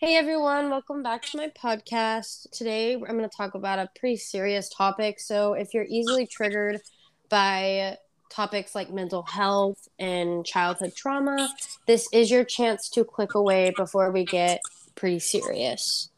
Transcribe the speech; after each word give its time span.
Hey 0.00 0.16
everyone, 0.16 0.70
welcome 0.70 1.02
back 1.02 1.26
to 1.26 1.36
my 1.36 1.48
podcast. 1.48 2.50
Today 2.52 2.94
I'm 2.94 3.00
going 3.02 3.20
to 3.20 3.28
talk 3.28 3.54
about 3.54 3.78
a 3.78 3.90
pretty 3.98 4.16
serious 4.16 4.70
topic. 4.70 5.20
So, 5.20 5.52
if 5.52 5.74
you're 5.74 5.84
easily 5.86 6.26
triggered 6.26 6.80
by 7.28 7.98
topics 8.30 8.74
like 8.74 8.90
mental 8.90 9.24
health 9.24 9.88
and 9.98 10.42
childhood 10.42 10.94
trauma, 10.96 11.50
this 11.86 12.08
is 12.14 12.30
your 12.30 12.44
chance 12.44 12.88
to 12.94 13.04
click 13.04 13.34
away 13.34 13.74
before 13.76 14.10
we 14.10 14.24
get 14.24 14.62
pretty 14.94 15.18
serious. 15.18 16.08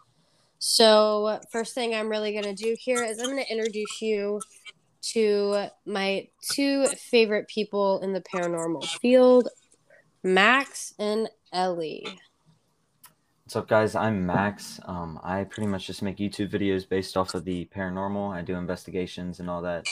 So, 0.60 1.40
first 1.50 1.74
thing 1.74 1.92
I'm 1.92 2.08
really 2.08 2.30
going 2.30 2.54
to 2.54 2.54
do 2.54 2.76
here 2.78 3.02
is 3.02 3.18
I'm 3.18 3.30
going 3.30 3.44
to 3.44 3.50
introduce 3.50 4.00
you 4.00 4.40
to 5.14 5.66
my 5.86 6.28
two 6.52 6.86
favorite 6.86 7.48
people 7.48 7.98
in 7.98 8.12
the 8.12 8.20
paranormal 8.20 8.86
field, 9.00 9.48
Max 10.22 10.94
and 11.00 11.28
Ellie. 11.52 12.06
What's 13.52 13.64
up, 13.64 13.68
guys? 13.68 13.94
I'm 13.94 14.24
Max. 14.24 14.80
Um, 14.86 15.20
I 15.22 15.44
pretty 15.44 15.66
much 15.66 15.86
just 15.86 16.00
make 16.00 16.16
YouTube 16.16 16.50
videos 16.50 16.88
based 16.88 17.18
off 17.18 17.34
of 17.34 17.44
the 17.44 17.68
paranormal. 17.76 18.34
I 18.34 18.40
do 18.40 18.54
investigations 18.54 19.40
and 19.40 19.50
all 19.50 19.60
that, 19.60 19.86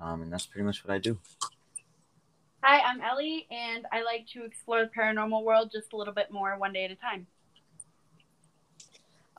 um, 0.00 0.22
and 0.22 0.32
that's 0.32 0.44
pretty 0.44 0.64
much 0.64 0.84
what 0.84 0.92
I 0.92 0.98
do. 0.98 1.16
Hi, 2.64 2.80
I'm 2.80 3.00
Ellie, 3.00 3.46
and 3.48 3.86
I 3.92 4.02
like 4.02 4.26
to 4.32 4.44
explore 4.44 4.80
the 4.80 4.90
paranormal 4.90 5.44
world 5.44 5.70
just 5.72 5.92
a 5.92 5.96
little 5.96 6.12
bit 6.12 6.32
more 6.32 6.58
one 6.58 6.72
day 6.72 6.84
at 6.84 6.90
a 6.90 6.96
time. 6.96 7.28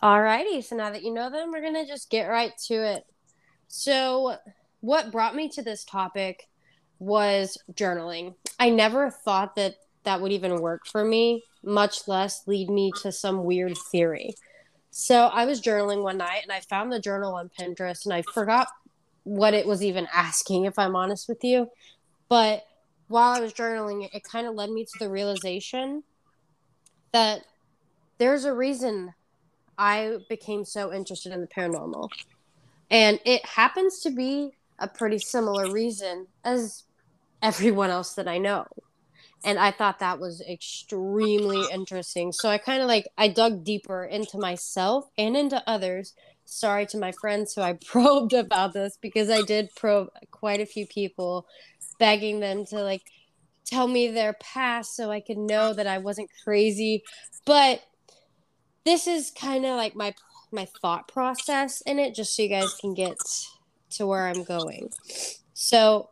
Alrighty, 0.02 0.64
so 0.64 0.78
now 0.78 0.90
that 0.90 1.04
you 1.04 1.14
know 1.14 1.30
them, 1.30 1.52
we're 1.52 1.62
gonna 1.62 1.86
just 1.86 2.10
get 2.10 2.28
right 2.28 2.54
to 2.68 2.74
it. 2.74 3.06
So, 3.68 4.38
what 4.80 5.12
brought 5.12 5.36
me 5.36 5.50
to 5.50 5.62
this 5.62 5.84
topic 5.84 6.48
was 7.00 7.58
journaling. 7.74 8.36
I 8.62 8.70
never 8.70 9.12
thought 9.12 9.58
that 9.58 9.76
that 10.04 10.22
would 10.22 10.32
even 10.32 10.62
work 10.62 10.88
for 10.88 11.04
me 11.04 11.44
much 11.68 12.08
less 12.08 12.48
lead 12.48 12.70
me 12.70 12.92
to 13.02 13.12
some 13.12 13.44
weird 13.44 13.78
theory. 13.92 14.34
So 14.90 15.26
I 15.26 15.46
was 15.46 15.62
journaling 15.62 16.02
one 16.02 16.18
night 16.18 16.42
and 16.44 16.52
I 16.52 16.62
found 16.62 16.92
the 16.92 17.00
journal 17.00 17.36
on 17.36 17.52
Pinterest 17.60 18.06
and 18.06 18.14
I 18.14 18.24
forgot 18.34 18.70
what 19.24 19.54
it 19.54 19.68
was 19.68 19.84
even 19.84 20.08
asking, 20.14 20.66
if 20.66 20.80
I'm 20.80 20.96
honest 20.96 21.28
with 21.28 21.44
you. 21.44 21.70
But 22.30 22.64
while 23.10 23.34
I 23.34 23.42
was 23.42 23.54
journaling, 23.54 24.08
it, 24.12 24.24
kind 24.24 24.48
of 24.48 24.56
led 24.56 24.70
me 24.70 24.86
to 24.86 25.00
the 25.00 25.10
realization 25.10 26.04
that 27.12 27.42
there's 28.18 28.46
a 28.46 28.54
reason 28.54 29.14
I 29.78 30.18
became 30.30 30.66
so 30.66 30.94
interested 30.94 31.34
in 31.34 31.42
the 31.42 31.48
paranormal. 31.48 32.10
And 32.90 33.20
it 33.26 33.46
happens 33.46 34.00
to 34.00 34.10
be 34.10 34.52
a 34.80 34.88
pretty 34.88 35.20
similar 35.20 35.72
reason 35.72 36.28
as 36.44 36.84
everyone 37.42 37.90
else 37.90 38.14
that 38.14 38.28
I 38.28 38.38
know 38.38 38.66
and 39.44 39.60
i 39.60 39.72
thought 39.72 40.00
that 40.00 40.20
was 40.20 40.42
extremely 40.42 41.64
interesting. 41.72 42.32
So 42.32 42.50
i 42.50 42.58
kind 42.58 42.82
of 42.82 42.88
like 42.88 43.08
i 43.18 43.28
dug 43.28 43.64
deeper 43.64 44.04
into 44.04 44.38
myself 44.38 45.10
and 45.18 45.38
into 45.38 45.62
others. 45.68 46.14
Sorry 46.46 46.86
to 46.88 46.98
my 46.98 47.12
friends 47.12 47.54
who 47.54 47.62
i 47.62 47.74
probed 47.86 48.34
about 48.34 48.74
this 48.74 48.98
because 49.02 49.30
i 49.30 49.42
did 49.42 49.70
probe 49.76 50.10
quite 50.32 50.62
a 50.62 50.66
few 50.66 50.86
people 50.86 51.46
begging 52.00 52.40
them 52.40 52.66
to 52.66 52.82
like 52.82 53.04
tell 53.66 53.88
me 53.88 54.08
their 54.10 54.34
past 54.34 54.96
so 54.96 55.12
i 55.12 55.20
could 55.20 55.38
know 55.38 55.74
that 55.74 55.88
i 55.88 55.98
wasn't 55.98 56.30
crazy. 56.44 57.04
But 57.46 57.82
this 58.86 59.08
is 59.08 59.32
kind 59.32 59.66
of 59.66 59.76
like 59.76 59.96
my 59.96 60.14
my 60.52 60.66
thought 60.82 61.08
process 61.08 61.82
in 61.82 62.00
it 62.00 62.16
just 62.16 62.36
so 62.36 62.44
you 62.44 62.50
guys 62.50 62.74
can 62.80 62.94
get 62.94 63.18
to 63.90 64.08
where 64.08 64.28
i'm 64.28 64.44
going. 64.44 64.90
So 65.54 66.10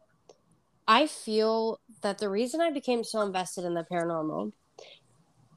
i 0.87 1.07
feel 1.07 1.79
that 2.01 2.19
the 2.19 2.29
reason 2.29 2.61
I 2.61 2.71
became 2.71 3.03
so 3.03 3.21
invested 3.21 3.65
in 3.65 3.73
the 3.73 3.83
paranormal 3.83 4.51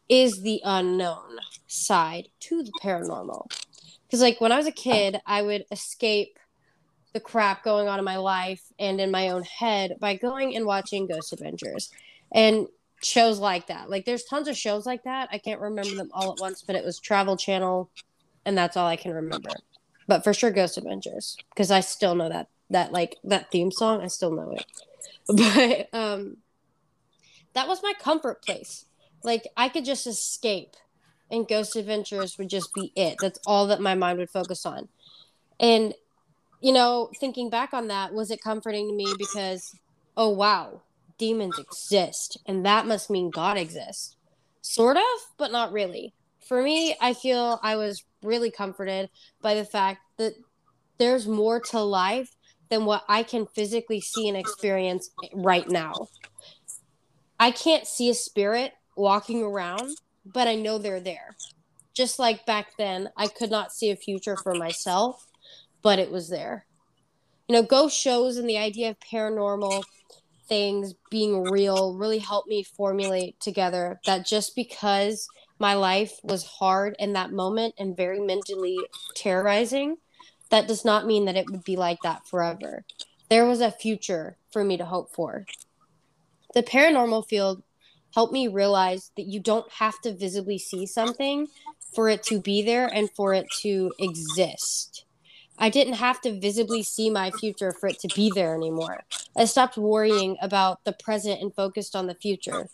is 0.09 0.41
the 0.41 0.61
unknown 0.65 1.39
side 1.67 2.29
to 2.41 2.63
the 2.63 2.73
paranormal. 2.83 3.51
Because, 4.07 4.23
like, 4.23 4.41
when 4.41 4.53
I 4.53 4.57
was 4.57 4.67
a 4.67 4.73
kid, 4.73 5.21
I 5.27 5.43
would 5.43 5.67
escape 5.71 6.39
the 7.13 7.21
crap 7.21 7.63
going 7.63 7.89
on 7.89 7.99
in 7.99 8.05
my 8.05 8.17
life 8.17 8.63
and 8.79 9.01
in 9.01 9.11
my 9.11 9.29
own 9.29 9.43
head 9.43 9.97
by 10.01 10.15
going 10.17 10.57
and 10.57 10.65
watching 10.65 11.07
Ghost 11.07 11.33
Adventures 11.33 11.91
and 12.33 12.67
shows 13.03 13.39
like 13.39 13.67
that. 13.67 13.91
Like, 13.91 14.07
there's 14.07 14.25
tons 14.25 14.49
of 14.49 14.57
shows 14.57 14.87
like 14.87 15.05
that. 15.05 15.29
I 15.31 15.39
can't 15.39 15.61
remember 15.61 15.95
them 15.95 16.11
all 16.13 16.33
at 16.33 16.41
once, 16.41 16.63
but 16.63 16.77
it 16.77 16.85
was 16.85 16.99
Travel 16.99 17.37
Channel, 17.37 17.91
and 18.47 18.57
that's 18.57 18.77
all 18.77 18.87
I 18.87 18.97
can 18.97 19.13
remember. 19.13 19.51
But 20.07 20.25
for 20.25 20.33
sure, 20.33 20.51
Ghost 20.51 20.79
Adventures, 20.79 21.37
because 21.51 21.71
I 21.71 21.81
still 21.81 22.15
know 22.15 22.31
that 22.31 22.49
that 22.71 22.93
like 22.93 23.17
that 23.25 23.51
theme 23.51 23.71
song. 23.71 24.01
I 24.03 24.09
still 24.09 24.33
know 24.33 24.53
it. 24.53 24.65
but 25.29 25.89
um 25.99 26.39
that 27.53 27.69
was 27.69 27.83
my 27.83 27.93
comfort 28.01 28.43
place 28.43 28.87
like 29.23 29.47
i 29.57 29.69
could 29.69 29.85
just 29.85 30.07
escape 30.07 30.75
and 31.31 31.49
ghost 31.49 31.77
adventures 31.77 32.39
would 32.39 32.49
just 32.49 32.73
be 32.73 32.93
it 32.97 33.17
that's 33.21 33.39
all 33.47 33.67
that 33.67 33.81
my 33.81 33.95
mind 33.95 34.19
would 34.19 34.31
focus 34.31 34.65
on 34.65 34.89
and 35.61 35.95
you 36.61 36.73
know 36.73 37.11
thinking 37.21 37.51
back 37.51 37.75
on 37.75 37.89
that 37.89 38.13
was 38.13 38.31
it 38.31 38.43
comforting 38.43 38.89
to 38.89 38.95
me 38.95 39.07
because 39.19 39.75
oh 40.17 40.31
wow 40.31 40.81
demons 41.19 41.59
exist 41.59 42.39
and 42.47 42.65
that 42.65 42.87
must 42.87 43.11
mean 43.11 43.29
god 43.29 43.59
exists 43.59 44.17
sort 44.63 44.97
of 44.97 45.03
but 45.37 45.53
not 45.53 45.73
really 45.73 46.15
for 46.47 46.63
me 46.63 46.97
i 47.01 47.13
feel 47.13 47.61
i 47.63 47.77
was 47.77 48.05
really 48.23 48.51
comforted 48.51 49.11
by 49.43 49.55
the 49.55 49.65
fact 49.65 50.01
that 50.17 50.33
there's 50.99 51.27
more 51.27 51.61
to 51.61 51.81
life 51.81 52.37
than 52.71 52.85
what 52.85 53.05
I 53.09 53.23
can 53.23 53.47
physically 53.47 54.01
see 54.01 54.29
and 54.29 54.37
experience 54.37 55.11
right 55.33 55.69
now. 55.69 56.09
I 57.41 57.51
can't 57.51 57.87
see 57.87 58.11
a 58.11 58.15
spirit 58.15 58.73
walking 58.97 59.43
around, 59.43 59.97
but 60.25 60.49
I 60.49 60.55
know 60.55 60.79
they're 60.79 61.01
there. 61.01 61.37
Just 61.95 62.19
like 62.19 62.47
back 62.47 62.77
then, 62.77 63.09
I 63.17 63.29
could 63.29 63.51
not 63.51 63.73
see 63.73 63.91
a 63.91 63.97
future 63.97 64.37
for 64.37 64.55
myself, 64.55 65.27
but 65.83 65.99
it 65.99 66.11
was 66.11 66.29
there. 66.29 66.67
You 67.49 67.55
know, 67.55 67.63
ghost 67.63 67.99
shows 67.99 68.37
and 68.37 68.49
the 68.49 68.59
idea 68.59 68.91
of 68.91 69.01
paranormal 69.01 69.83
things 70.49 70.95
being 71.11 71.43
real 71.43 71.95
really 71.97 72.19
helped 72.19 72.49
me 72.49 72.63
formulate 72.63 73.39
together 73.41 74.01
that 74.07 74.27
just 74.27 74.57
because 74.57 75.29
my 75.59 75.75
life 75.75 76.13
was 76.23 76.45
hard 76.45 76.95
in 76.99 77.13
that 77.15 77.33
moment 77.33 77.75
and 77.79 77.97
very 77.97 78.21
mentally 78.21 78.79
terrorizing, 79.15 79.97
that 80.51 80.69
does 80.69 80.85
not 80.85 81.07
mean 81.07 81.25
that 81.27 81.37
it 81.37 81.51
would 81.51 81.65
be 81.65 81.77
like 81.77 82.01
that 82.03 82.27
forever. 82.27 82.85
There 83.29 83.47
was 83.47 83.61
a 83.61 83.71
future 83.71 84.37
for 84.51 84.65
me 84.65 84.77
to 84.77 84.85
hope 84.85 85.15
for. 85.15 85.47
The 86.55 86.63
paranormal 86.63 87.29
field 87.29 87.63
helped 88.15 88.33
me 88.33 88.49
realize 88.49 89.11
that 89.17 89.27
you 89.27 89.39
don't 89.39 89.71
have 89.73 90.01
to 90.01 90.15
visibly 90.15 90.59
see 90.59 90.87
something 90.87 91.47
for 91.95 92.09
it 92.09 92.23
to 92.25 92.41
be 92.41 92.63
there 92.63 92.87
and 92.87 93.11
for 93.15 93.35
it 93.35 93.47
to 93.61 93.93
exist. 93.99 95.05
I 95.59 95.69
didn't 95.69 95.95
have 95.95 96.21
to 96.23 96.41
visibly 96.41 96.83
see 96.83 97.11
my 97.11 97.31
future 97.33 97.73
for 97.73 97.89
it 97.89 97.99
to 98.01 98.09
be 98.15 98.31
there 98.35 98.55
anymore. 98.55 99.05
I 99.37 99.45
stopped 99.45 99.77
worrying 99.77 100.37
about 100.41 100.85
the 100.85 100.93
present 100.93 101.43
and 101.43 101.55
focused 101.55 101.95
on 101.95 102.07
the 102.07 102.15
future. 102.15 102.69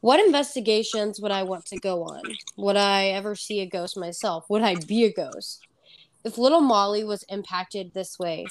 What 0.00 0.24
investigations 0.24 1.20
would 1.20 1.32
I 1.32 1.42
want 1.42 1.66
to 1.66 1.78
go 1.78 2.04
on? 2.04 2.22
Would 2.56 2.76
I 2.76 3.08
ever 3.08 3.34
see 3.34 3.60
a 3.60 3.66
ghost 3.66 3.96
myself? 3.96 4.48
Would 4.48 4.62
I 4.62 4.76
be 4.76 5.04
a 5.04 5.12
ghost? 5.12 5.67
If 6.24 6.38
little 6.38 6.60
Molly 6.60 7.04
was 7.04 7.24
impacted 7.24 7.92
this 7.92 8.18
way, 8.18 8.46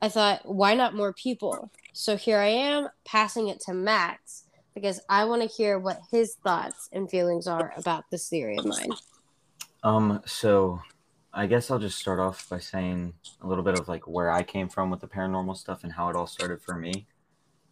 I 0.00 0.08
thought, 0.08 0.40
why 0.44 0.74
not 0.74 0.94
more 0.94 1.12
people? 1.12 1.70
So 1.92 2.16
here 2.16 2.38
I 2.38 2.48
am 2.48 2.88
passing 3.04 3.48
it 3.48 3.60
to 3.60 3.74
Max 3.74 4.44
because 4.74 5.00
I 5.08 5.24
want 5.24 5.42
to 5.42 5.48
hear 5.48 5.78
what 5.78 6.00
his 6.10 6.34
thoughts 6.42 6.88
and 6.92 7.08
feelings 7.08 7.46
are 7.46 7.72
about 7.76 8.04
this 8.10 8.28
theory 8.28 8.56
of 8.56 8.64
mine. 8.64 8.90
Um, 9.84 10.22
so 10.26 10.80
I 11.32 11.46
guess 11.46 11.70
I'll 11.70 11.78
just 11.78 11.98
start 11.98 12.18
off 12.18 12.48
by 12.48 12.58
saying 12.58 13.14
a 13.40 13.46
little 13.46 13.64
bit 13.64 13.78
of 13.78 13.88
like 13.88 14.06
where 14.08 14.30
I 14.30 14.42
came 14.42 14.68
from 14.68 14.90
with 14.90 15.00
the 15.00 15.08
paranormal 15.08 15.56
stuff 15.56 15.84
and 15.84 15.92
how 15.92 16.08
it 16.08 16.16
all 16.16 16.26
started 16.26 16.60
for 16.60 16.74
me. 16.74 17.06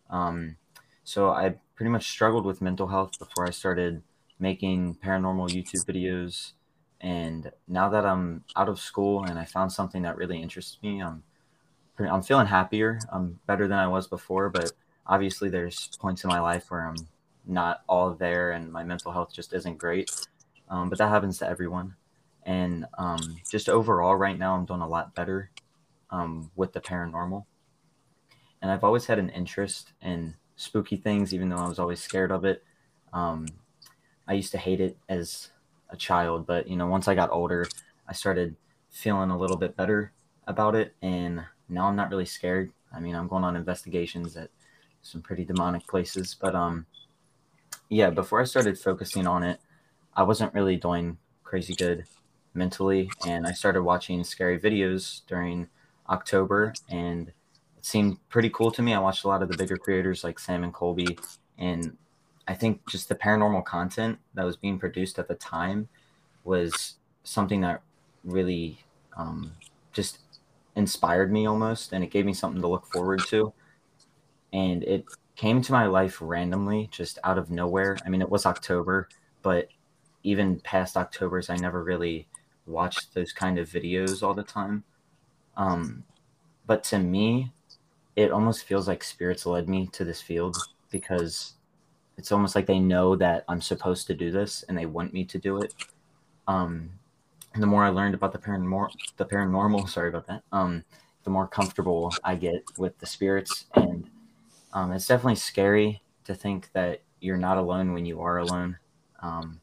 Um, 0.09 0.57
so 1.05 1.31
I 1.31 1.55
pretty 1.75 1.91
much 1.91 2.09
struggled 2.09 2.45
with 2.45 2.61
mental 2.61 2.89
health 2.89 3.19
before 3.19 3.47
I 3.47 3.51
started 3.51 4.03
making 4.39 4.97
paranormal 5.05 5.51
YouTube 5.51 5.85
videos 5.85 6.53
and 7.01 7.51
now 7.67 7.89
that 7.89 8.05
I'm 8.05 8.45
out 8.57 8.69
of 8.69 8.79
school 8.79 9.25
and 9.25 9.39
I 9.39 9.45
found 9.45 9.73
something 9.73 10.03
that 10.03 10.17
really 10.17 10.41
interests 10.41 10.79
me, 10.83 11.01
I'm 11.03 11.23
I'm 11.99 12.23
feeling 12.23 12.47
happier. 12.47 12.99
I'm 13.13 13.41
better 13.47 13.69
than 13.69 13.79
I 13.79 13.87
was 13.87 14.07
before, 14.07 14.49
but 14.49 14.73
obviously 15.07 15.51
there's 15.51 15.91
points 16.01 16.25
in 16.25 16.29
my 16.29 16.41
life 16.41 16.71
where 16.71 16.87
I'm 16.87 17.09
not 17.47 17.83
all 17.89 18.15
there 18.15 18.53
and 18.53 18.73
my 18.73 18.85
mental 18.85 19.13
health 19.13 19.35
just 19.35 19.53
isn't 19.53 19.77
great. 19.79 20.11
Um, 20.69 20.89
but 20.89 20.99
that 20.99 21.09
happens 21.09 21.39
to 21.39 21.49
everyone. 21.49 21.97
And 22.45 22.87
um, 22.97 23.19
just 23.51 23.69
overall, 23.69 24.15
right 24.15 24.39
now, 24.39 24.55
I'm 24.55 24.65
doing 24.65 24.81
a 24.81 24.89
lot 24.89 25.15
better 25.15 25.51
um, 26.11 26.51
with 26.57 26.73
the 26.73 26.81
paranormal. 26.81 27.45
And 28.63 28.71
I've 28.71 28.85
always 28.85 29.07
had 29.07 29.19
an 29.19 29.31
interest 29.31 29.93
in 30.01 30.37
spooky 30.57 30.97
things, 30.97 31.35
even 31.35 31.49
though 31.49 31.57
I 31.57 31.69
was 31.69 31.79
always 31.79 32.01
scared 32.01 32.31
of 32.31 32.45
it. 32.45 32.63
Um, 33.13 33.47
I 34.27 34.35
used 34.35 34.53
to 34.53 34.59
hate 34.59 34.81
it 34.81 34.97
as 35.09 35.51
a 35.91 35.97
child, 35.97 36.47
but 36.47 36.69
you 36.69 36.77
know, 36.77 36.87
once 36.87 37.09
I 37.09 37.15
got 37.15 37.31
older, 37.31 37.67
I 38.09 38.13
started 38.13 38.57
feeling 38.91 39.31
a 39.31 39.39
little 39.39 39.57
bit 39.57 39.77
better 39.77 40.13
about 40.47 40.75
it, 40.75 40.95
and 41.03 41.45
now 41.69 41.87
I'm 41.87 41.97
not 41.97 42.11
really 42.11 42.27
scared. 42.27 42.73
I 42.93 43.01
mean, 43.01 43.15
I'm 43.15 43.29
going 43.29 43.45
on 43.45 43.57
investigations 43.57 44.37
at 44.37 44.51
some 45.03 45.23
pretty 45.23 45.45
demonic 45.45 45.87
places, 45.87 46.37
but 46.39 46.55
um, 46.55 46.87
yeah. 47.89 48.11
Before 48.11 48.41
I 48.41 48.45
started 48.45 48.79
focusing 48.79 49.27
on 49.27 49.43
it, 49.43 49.61
I 50.15 50.23
wasn't 50.23 50.55
really 50.55 50.77
doing 50.77 51.19
crazy 51.45 51.75
good 51.75 52.05
mentally, 52.55 53.11
and 53.27 53.47
I 53.47 53.53
started 53.53 53.83
watching 53.83 54.25
scary 54.25 54.59
videos 54.59 55.23
during 55.27 55.69
October, 56.09 56.75
and 56.89 57.29
it 57.79 57.85
seemed 57.85 58.19
pretty 58.29 58.51
cool 58.51 58.71
to 58.73 58.83
me. 58.83 58.93
I 58.93 58.99
watched 58.99 59.25
a 59.25 59.29
lot 59.29 59.43
of 59.43 59.49
the 59.49 59.57
bigger 59.57 59.77
creators 59.77 60.25
like 60.25 60.39
Sam 60.39 60.65
and 60.65 60.73
Colby, 60.73 61.19
and 61.59 61.97
I 62.51 62.55
think 62.55 62.85
just 62.89 63.09
the 63.09 63.15
paranormal 63.15 63.65
content 63.65 64.19
that 64.35 64.45
was 64.45 64.57
being 64.57 64.77
produced 64.77 65.21
at 65.21 65.29
the 65.29 65.37
time 65.37 65.89
was 66.43 66.97
something 67.23 67.61
that 67.61 67.81
really 68.25 68.81
um, 69.17 69.53
just 69.93 70.19
inspired 70.75 71.33
me 71.33 71.47
almost, 71.47 71.93
and 71.93 72.03
it 72.03 72.11
gave 72.11 72.27
me 72.27 72.35
something 72.35 72.61
to 72.61 72.67
look 72.67 72.87
forward 72.87 73.21
to. 73.29 73.53
And 74.53 74.83
it 74.83 75.05
came 75.37 75.63
to 75.63 75.71
my 75.71 75.87
life 75.87 76.19
randomly, 76.21 76.89
just 76.91 77.21
out 77.23 77.39
of 77.39 77.53
nowhere. 77.53 77.97
I 78.05 78.09
mean, 78.09 78.21
it 78.21 78.29
was 78.29 78.45
October, 78.45 79.09
but 79.43 79.69
even 80.25 80.59
past 80.59 80.97
October's, 80.97 81.51
I 81.51 81.57
never 81.57 81.85
really 81.85 82.27
watched 82.67 83.15
those 83.15 83.33
kind 83.33 83.61
of 83.61 83.69
videos 83.69 84.25
all 84.25 84.35
the 84.35 84.43
time. 84.43 84.83
Um, 85.57 86.03
but 86.67 86.83
to 86.85 86.99
me, 86.99 87.53
it 88.17 88.33
almost 88.33 88.65
feels 88.65 88.89
like 88.89 89.05
spirits 89.05 89.47
led 89.47 89.69
me 89.69 89.87
to 89.93 90.05
this 90.05 90.21
field 90.21 90.57
because 90.91 91.55
it's 92.21 92.33
almost 92.33 92.55
like 92.55 92.67
they 92.67 92.79
know 92.79 93.17
that 93.17 93.47
I'm 93.49 93.63
supposed 93.63 94.07
to 94.09 94.15
do 94.15 94.31
this 94.31 94.63
and 94.65 94.77
they 94.77 94.85
want 94.85 95.15
me 95.15 95.25
to 95.25 95.39
do 95.39 95.57
it. 95.63 95.75
Um, 96.47 96.91
the 97.57 97.67
more 97.67 97.83
I 97.83 97.89
learned 97.89 98.15
about 98.15 98.33
the 98.33 98.39
paranormal, 98.39 98.91
the 99.17 99.25
paranormal, 99.25 99.89
sorry 99.89 100.11
about 100.11 100.27
that, 100.27 100.43
um, 100.53 100.85
the 101.25 101.31
more 101.31 101.49
comfortable 101.49 102.13
I 102.23 102.35
get 102.35 102.63
with 102.77 102.99
the 102.99 103.07
spirits. 103.07 103.65
And 103.75 104.11
um, 104.75 104.93
it's 104.93 105.07
definitely 105.07 105.37
scary 105.37 106.03
to 106.25 106.35
think 106.35 106.71
that 106.75 107.01
you're 107.23 107.39
not 107.39 107.57
alone 107.57 107.95
when 107.95 108.05
you 108.05 108.21
are 108.21 108.37
alone. 108.37 108.77
Um, 109.23 109.63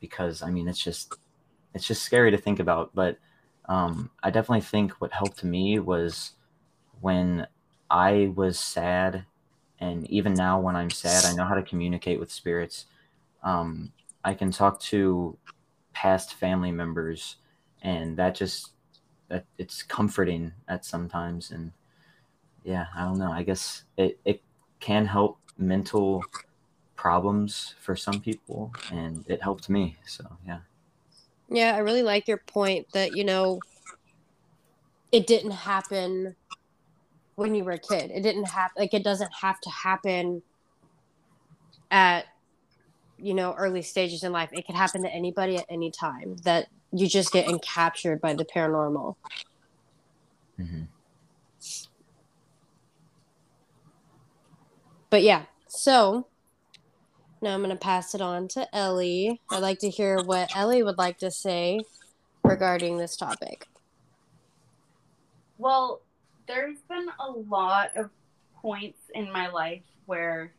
because 0.00 0.40
I 0.40 0.50
mean, 0.50 0.68
it's 0.68 0.82
just, 0.82 1.14
it's 1.74 1.86
just 1.86 2.02
scary 2.02 2.30
to 2.30 2.38
think 2.38 2.60
about. 2.60 2.94
But 2.94 3.18
um, 3.66 4.10
I 4.22 4.30
definitely 4.30 4.62
think 4.62 4.92
what 4.92 5.12
helped 5.12 5.44
me 5.44 5.78
was 5.80 6.30
when 7.02 7.46
I 7.90 8.32
was 8.34 8.58
sad. 8.58 9.26
And 9.80 10.08
even 10.10 10.34
now, 10.34 10.60
when 10.60 10.76
I'm 10.76 10.90
sad, 10.90 11.24
I 11.24 11.34
know 11.34 11.44
how 11.44 11.54
to 11.54 11.62
communicate 11.62 12.20
with 12.20 12.32
spirits. 12.32 12.86
Um, 13.42 13.92
I 14.24 14.34
can 14.34 14.50
talk 14.50 14.80
to 14.80 15.36
past 15.94 16.34
family 16.34 16.72
members 16.72 17.36
and 17.82 18.16
that 18.16 18.34
just 18.34 18.72
that 19.28 19.44
it's 19.58 19.82
comforting 19.82 20.52
at 20.68 20.84
sometimes 20.84 21.50
and 21.50 21.72
yeah 22.64 22.86
i 22.94 23.02
don't 23.04 23.18
know 23.18 23.30
i 23.30 23.42
guess 23.42 23.84
it, 23.96 24.18
it 24.24 24.42
can 24.80 25.06
help 25.06 25.38
mental 25.56 26.22
problems 26.96 27.74
for 27.80 27.94
some 27.94 28.20
people 28.20 28.72
and 28.92 29.24
it 29.28 29.42
helped 29.42 29.68
me 29.68 29.96
so 30.04 30.24
yeah 30.46 30.58
yeah 31.48 31.74
i 31.74 31.78
really 31.78 32.02
like 32.02 32.26
your 32.26 32.38
point 32.38 32.86
that 32.92 33.16
you 33.16 33.24
know 33.24 33.60
it 35.12 35.26
didn't 35.26 35.52
happen 35.52 36.34
when 37.36 37.54
you 37.54 37.64
were 37.64 37.72
a 37.72 37.78
kid. 37.78 38.10
It 38.12 38.22
didn't 38.22 38.44
have 38.44 38.70
like 38.76 38.94
it 38.94 39.04
doesn't 39.04 39.32
have 39.40 39.60
to 39.60 39.70
happen 39.70 40.42
at 41.90 42.26
you 43.18 43.34
know 43.34 43.54
early 43.54 43.82
stages 43.82 44.22
in 44.22 44.32
life. 44.32 44.50
It 44.52 44.66
could 44.66 44.76
happen 44.76 45.02
to 45.02 45.10
anybody 45.10 45.56
at 45.56 45.66
any 45.68 45.90
time 45.90 46.36
that 46.44 46.68
you 46.92 47.08
just 47.08 47.32
get 47.32 47.46
encaptured 47.46 48.20
by 48.20 48.34
the 48.34 48.44
paranormal. 48.44 49.16
Mm-hmm. 50.60 50.82
but 55.14 55.22
yeah. 55.22 55.44
So 55.68 56.26
now 57.40 57.54
i'm 57.54 57.60
going 57.60 57.70
to 57.70 57.76
pass 57.76 58.16
it 58.16 58.20
on 58.20 58.48
to 58.48 58.66
ellie. 58.74 59.40
I'd 59.48 59.58
like 59.62 59.78
to 59.80 59.88
hear 59.88 60.18
what 60.24 60.50
ellie 60.56 60.82
would 60.82 60.98
like 60.98 61.18
to 61.18 61.30
say 61.30 61.80
regarding 62.42 62.98
this 62.98 63.16
topic. 63.16 63.68
Well 65.56 66.00
there's 66.46 66.78
been 66.88 67.08
a 67.18 67.30
lot 67.30 67.96
of 67.96 68.10
points 68.60 68.98
in 69.14 69.30
my 69.30 69.48
life 69.48 69.82
where 70.06 70.52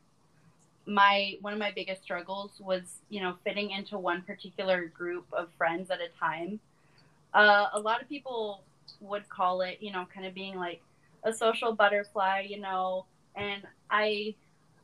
my 0.85 1.35
one 1.41 1.53
of 1.53 1.59
my 1.59 1.71
biggest 1.71 2.03
struggles 2.03 2.51
was 2.59 2.81
you 3.09 3.19
know 3.21 3.35
fitting 3.43 3.71
into 3.71 3.97
one 3.97 4.21
particular 4.21 4.85
group 4.85 5.25
of 5.33 5.47
friends 5.57 5.89
at 5.89 5.99
a 5.99 6.09
time. 6.19 6.59
Uh, 7.33 7.67
a 7.73 7.79
lot 7.79 8.01
of 8.01 8.07
people 8.07 8.63
would 9.01 9.27
call 9.29 9.61
it 9.61 9.77
you 9.81 9.91
know 9.91 10.05
kind 10.13 10.25
of 10.25 10.33
being 10.33 10.55
like 10.57 10.81
a 11.23 11.33
social 11.33 11.73
butterfly 11.73 12.45
you 12.47 12.59
know 12.59 13.05
and 13.35 13.63
i 13.89 14.33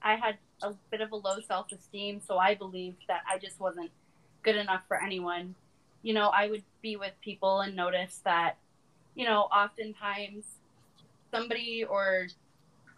i 0.02 0.16
had 0.16 0.38
a 0.64 0.74
bit 0.90 1.00
of 1.00 1.12
a 1.12 1.16
low 1.16 1.40
self-esteem 1.48 2.20
so 2.28 2.38
i 2.38 2.56
believed 2.56 3.04
that 3.08 3.22
i 3.32 3.38
just 3.38 3.60
wasn't 3.60 3.90
good 4.44 4.56
enough 4.56 4.82
for 4.88 5.02
anyone. 5.02 5.54
You 6.02 6.16
know 6.16 6.30
i 6.30 6.48
would 6.50 6.64
be 6.82 6.96
with 6.96 7.14
people 7.22 7.62
and 7.62 7.76
notice 7.76 8.20
that 8.26 8.58
you 9.14 9.26
know 9.26 9.42
oftentimes 9.42 10.44
somebody 11.32 11.84
or 11.84 12.28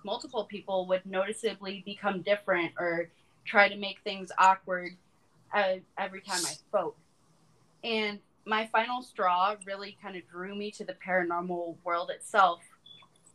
multiple 0.03 0.45
people 0.45 0.88
would 0.88 1.06
noticeably 1.06 1.83
become 1.85 2.21
different 2.21 2.74
or 2.80 3.09
try 3.45 3.69
to 3.69 3.77
make 3.77 4.00
things 4.03 4.31
awkward 4.38 4.91
uh, 5.53 5.75
every 5.97 6.21
time 6.21 6.39
I 6.39 6.53
spoke. 6.53 6.97
And 7.83 8.19
my 8.45 8.68
final 8.68 9.01
straw 9.01 9.56
really 9.65 9.97
kind 10.01 10.15
of 10.15 10.27
drew 10.30 10.56
me 10.56 10.71
to 10.71 10.83
the 10.83 10.95
paranormal 11.06 11.75
world 11.83 12.09
itself 12.09 12.62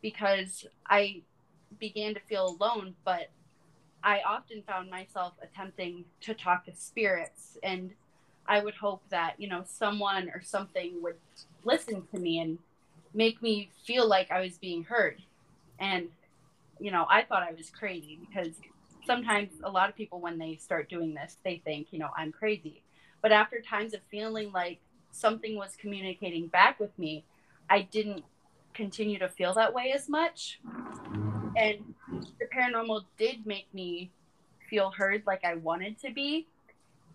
because 0.03 0.67
I 0.87 1.23
began 1.79 2.15
to 2.15 2.21
feel 2.21 2.57
alone, 2.61 2.95
but 3.05 3.31
I 4.03 4.21
often 4.27 4.63
found 4.63 4.91
myself 4.91 5.35
attempting 5.43 6.05
to 6.23 6.35
talk 6.35 6.67
to 6.67 6.75
spirits 6.75 7.59
and 7.63 7.93
I 8.47 8.61
would 8.65 8.75
hope 8.75 9.03
that, 9.11 9.35
you 9.39 9.49
know, 9.49 9.63
someone 9.67 10.31
or 10.31 10.43
something 10.43 11.03
would 11.03 11.17
listen 11.65 12.07
to 12.15 12.19
me 12.19 12.39
and 12.39 12.59
make 13.15 13.43
me 13.43 13.71
feel 13.85 14.09
like 14.09 14.31
I 14.31 14.41
was 14.41 14.59
being 14.59 14.85
heard. 14.85 15.23
And 15.79 16.09
you 16.81 16.91
know, 16.91 17.07
I 17.11 17.23
thought 17.23 17.43
I 17.43 17.53
was 17.53 17.71
crazy 17.71 18.19
because 18.21 18.55
sometimes 19.07 19.51
a 19.65 19.71
lot 19.71 19.89
of 19.89 19.97
people, 19.97 20.21
when 20.21 20.39
they 20.39 20.57
start 20.57 20.89
doing 20.89 21.15
this, 21.15 21.39
they 21.45 21.61
think, 21.65 21.89
you 21.91 21.99
know, 21.99 22.11
I'm 22.17 22.31
crazy. 22.33 22.83
But 23.23 23.33
after 23.33 23.61
times 23.61 23.95
of 23.95 24.01
feeling 24.11 24.53
like 24.53 24.79
something 25.11 25.57
was 25.57 25.77
communicating 25.81 26.47
back 26.47 26.79
with 26.79 26.97
me, 26.99 27.25
I 27.69 27.83
didn't 27.83 28.25
continue 28.75 29.19
to 29.19 29.29
feel 29.29 29.55
that 29.55 29.75
way 29.75 29.93
as 29.93 30.09
much. 30.09 30.61
And 31.57 31.95
the 32.39 32.47
paranormal 32.55 33.05
did 33.19 33.45
make 33.47 33.73
me 33.75 34.11
feel 34.71 34.91
heard 34.91 35.23
like 35.27 35.45
I 35.45 35.55
wanted 35.55 35.99
to 36.03 36.13
be. 36.13 36.47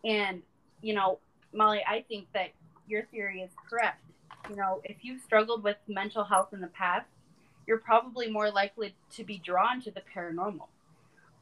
And, 0.04 0.42
you 0.82 0.94
know, 0.94 1.20
Molly, 1.54 1.82
I 1.88 2.04
think 2.08 2.28
that 2.34 2.50
your 2.88 3.04
theory 3.04 3.42
is 3.42 3.52
correct. 3.70 4.02
You 4.50 4.56
know, 4.56 4.82
if 4.84 4.98
you've 5.02 5.22
struggled 5.22 5.64
with 5.64 5.78
mental 5.88 6.24
health 6.24 6.54
in 6.54 6.62
the 6.62 6.68
past, 6.68 7.08
you're 7.66 7.78
probably 7.78 8.30
more 8.30 8.52
likely 8.52 8.94
to 9.12 9.24
be 9.24 9.38
drawn 9.38 9.82
to 9.82 9.92
the 9.92 10.02
paranormal. 10.16 10.68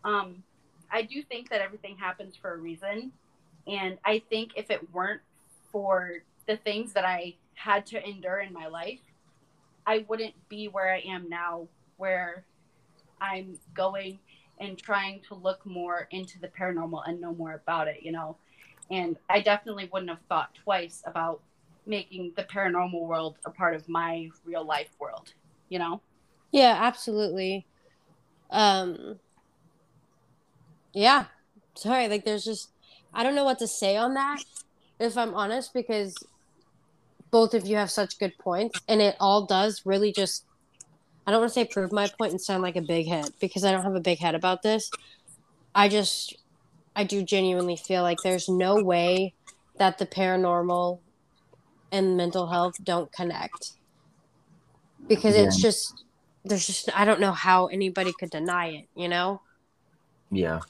Um, 0.03 0.43
I 0.91 1.01
do 1.03 1.23
think 1.23 1.49
that 1.49 1.61
everything 1.61 1.97
happens 1.97 2.35
for 2.35 2.53
a 2.53 2.57
reason. 2.57 3.11
And 3.67 3.97
I 4.05 4.21
think 4.29 4.51
if 4.55 4.69
it 4.69 4.93
weren't 4.93 5.21
for 5.71 6.23
the 6.47 6.57
things 6.57 6.93
that 6.93 7.05
I 7.05 7.35
had 7.53 7.85
to 7.87 8.07
endure 8.07 8.39
in 8.39 8.53
my 8.53 8.67
life, 8.67 8.99
I 9.85 10.05
wouldn't 10.07 10.33
be 10.49 10.67
where 10.67 10.93
I 10.93 10.99
am 10.99 11.29
now, 11.29 11.67
where 11.97 12.43
I'm 13.19 13.57
going 13.73 14.19
and 14.59 14.77
trying 14.77 15.21
to 15.27 15.35
look 15.35 15.65
more 15.65 16.07
into 16.11 16.39
the 16.39 16.47
paranormal 16.47 17.01
and 17.07 17.19
know 17.19 17.33
more 17.33 17.53
about 17.53 17.87
it, 17.87 18.03
you 18.03 18.11
know. 18.11 18.37
And 18.89 19.17
I 19.29 19.41
definitely 19.41 19.89
wouldn't 19.91 20.09
have 20.09 20.19
thought 20.27 20.53
twice 20.53 21.01
about 21.05 21.41
making 21.91 22.31
the 22.35 22.43
paranormal 22.43 23.01
world 23.01 23.37
a 23.45 23.51
part 23.51 23.75
of 23.75 23.87
my 23.87 24.31
real 24.45 24.65
life 24.65 24.89
world, 24.99 25.33
you 25.69 25.77
know? 25.77 26.01
Yeah, 26.51 26.75
absolutely. 26.79 27.67
Um 28.49 29.19
Yeah. 30.93 31.25
Sorry, 31.75 32.07
like 32.07 32.25
there's 32.25 32.45
just 32.45 32.69
I 33.13 33.23
don't 33.23 33.35
know 33.35 33.45
what 33.45 33.59
to 33.59 33.67
say 33.67 33.97
on 33.97 34.13
that 34.15 34.41
if 34.99 35.17
I'm 35.17 35.33
honest 35.35 35.73
because 35.73 36.15
both 37.29 37.53
of 37.53 37.65
you 37.65 37.75
have 37.75 37.91
such 37.91 38.19
good 38.19 38.37
points 38.39 38.81
and 38.87 39.01
it 39.01 39.15
all 39.19 39.45
does 39.45 39.81
really 39.85 40.11
just 40.11 40.45
I 41.27 41.31
don't 41.31 41.41
want 41.41 41.51
to 41.51 41.53
say 41.53 41.65
prove 41.65 41.91
my 41.91 42.07
point 42.07 42.31
and 42.31 42.41
sound 42.41 42.63
like 42.63 42.75
a 42.75 42.81
big 42.81 43.07
head 43.07 43.33
because 43.39 43.63
I 43.63 43.71
don't 43.71 43.83
have 43.83 43.95
a 43.95 44.01
big 44.01 44.19
head 44.19 44.35
about 44.35 44.63
this. 44.63 44.91
I 45.75 45.87
just 45.89 46.35
I 46.95 47.03
do 47.03 47.23
genuinely 47.23 47.77
feel 47.77 48.03
like 48.03 48.21
there's 48.23 48.49
no 48.49 48.79
way 48.79 49.33
that 49.77 49.97
the 49.97 50.05
paranormal 50.05 50.99
and 51.91 52.17
mental 52.17 52.47
health 52.47 52.75
don't 52.83 53.11
connect. 53.11 53.73
Because 55.07 55.35
yeah. 55.35 55.43
it's 55.43 55.61
just 55.61 56.03
there's 56.45 56.65
just 56.65 56.89
I 56.97 57.05
don't 57.05 57.19
know 57.19 57.31
how 57.31 57.67
anybody 57.67 58.13
could 58.13 58.29
deny 58.29 58.67
it, 58.67 58.87
you 58.95 59.07
know? 59.07 59.41
Yeah. 60.31 60.61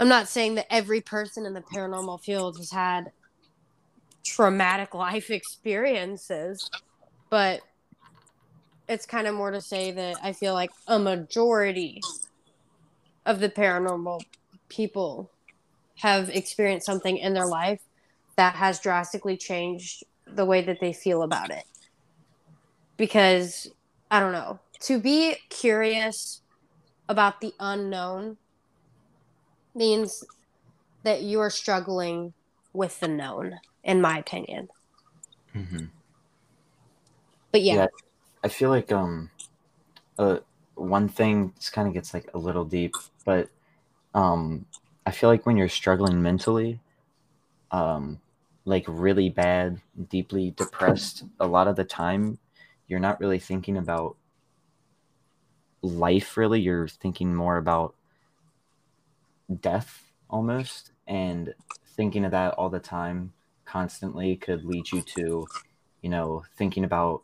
I'm 0.00 0.08
not 0.08 0.28
saying 0.28 0.54
that 0.56 0.72
every 0.72 1.00
person 1.00 1.44
in 1.46 1.54
the 1.54 1.60
paranormal 1.60 2.20
field 2.20 2.56
has 2.58 2.70
had 2.70 3.10
traumatic 4.24 4.94
life 4.94 5.30
experiences, 5.30 6.70
but 7.30 7.60
it's 8.88 9.06
kind 9.06 9.26
of 9.26 9.34
more 9.34 9.50
to 9.50 9.60
say 9.60 9.90
that 9.90 10.16
I 10.22 10.32
feel 10.32 10.54
like 10.54 10.70
a 10.86 10.98
majority 10.98 12.00
of 13.26 13.40
the 13.40 13.48
paranormal 13.48 14.22
people 14.68 15.30
have 15.96 16.30
experienced 16.30 16.86
something 16.86 17.18
in 17.18 17.34
their 17.34 17.46
life 17.46 17.80
that 18.36 18.54
has 18.54 18.78
drastically 18.78 19.36
changed 19.36 20.04
the 20.34 20.44
way 20.44 20.62
that 20.62 20.78
they 20.80 20.92
feel 20.92 21.22
about 21.22 21.50
it. 21.50 21.64
Because 22.96 23.70
I 24.10 24.20
don't 24.20 24.32
know, 24.32 24.58
to 24.80 25.00
be 25.00 25.36
curious 25.50 26.40
about 27.08 27.40
the 27.40 27.52
unknown 27.60 28.36
means 29.74 30.24
that 31.04 31.22
you 31.22 31.40
are 31.40 31.50
struggling 31.50 32.34
with 32.72 32.98
the 33.00 33.08
known, 33.08 33.58
in 33.82 34.00
my 34.00 34.18
opinion. 34.18 34.68
Mm-hmm. 35.54 35.86
But 37.52 37.62
yeah, 37.62 37.74
Yeah. 37.74 37.86
I 38.44 38.48
feel 38.48 38.70
like 38.70 38.92
um, 38.92 39.30
uh, 40.18 40.38
one 40.74 41.08
thing 41.08 41.52
this 41.56 41.70
kind 41.70 41.88
of 41.88 41.94
gets 41.94 42.14
like 42.14 42.30
a 42.34 42.38
little 42.38 42.64
deep, 42.64 42.94
but 43.24 43.48
um, 44.14 44.66
I 45.06 45.10
feel 45.10 45.28
like 45.28 45.46
when 45.46 45.56
you're 45.56 45.68
struggling 45.68 46.22
mentally, 46.22 46.80
um, 47.70 48.20
like 48.68 48.84
really 48.86 49.30
bad, 49.30 49.80
deeply 50.10 50.50
depressed, 50.50 51.24
a 51.40 51.46
lot 51.46 51.68
of 51.68 51.76
the 51.76 51.84
time, 51.84 52.38
you're 52.86 53.00
not 53.00 53.18
really 53.18 53.38
thinking 53.38 53.78
about 53.78 54.16
life. 55.82 56.36
Really, 56.36 56.60
you're 56.60 56.86
thinking 56.86 57.34
more 57.34 57.56
about 57.56 57.94
death 59.60 60.04
almost, 60.28 60.92
and 61.06 61.54
thinking 61.96 62.24
of 62.24 62.32
that 62.32 62.54
all 62.54 62.68
the 62.68 62.78
time, 62.78 63.32
constantly, 63.64 64.36
could 64.36 64.64
lead 64.64 64.92
you 64.92 65.00
to, 65.02 65.48
you 66.02 66.10
know, 66.10 66.44
thinking 66.56 66.84
about 66.84 67.22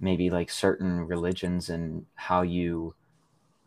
maybe 0.00 0.30
like 0.30 0.50
certain 0.50 1.06
religions 1.06 1.70
and 1.70 2.04
how 2.16 2.42
you 2.42 2.92